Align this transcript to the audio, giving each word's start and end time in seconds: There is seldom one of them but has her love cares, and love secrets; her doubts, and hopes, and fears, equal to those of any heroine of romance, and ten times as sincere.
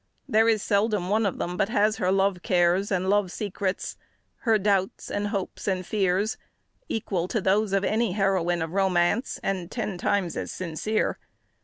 There 0.27 0.49
is 0.49 0.63
seldom 0.63 1.09
one 1.09 1.27
of 1.27 1.37
them 1.37 1.57
but 1.57 1.69
has 1.69 1.97
her 1.97 2.11
love 2.11 2.41
cares, 2.41 2.91
and 2.91 3.07
love 3.07 3.31
secrets; 3.31 3.97
her 4.37 4.57
doubts, 4.57 5.11
and 5.11 5.27
hopes, 5.27 5.67
and 5.67 5.85
fears, 5.85 6.37
equal 6.89 7.27
to 7.27 7.39
those 7.39 7.71
of 7.71 7.83
any 7.83 8.13
heroine 8.13 8.63
of 8.63 8.71
romance, 8.71 9.39
and 9.43 9.69
ten 9.69 9.99
times 9.99 10.35
as 10.35 10.51
sincere. 10.51 11.19